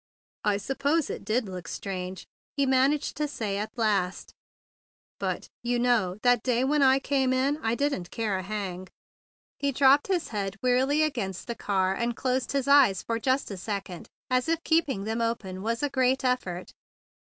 [0.43, 2.15] "I s'pose it did look queer,"
[2.57, 4.33] he man¬ aged to say at last;
[5.19, 8.87] "but you know that day when I came in 1 didn't care a hang."
[9.59, 13.57] He dropped his head wearily against the car, and closed his eyes for just a
[13.57, 16.73] second, as if the keeping of them open was a great effort.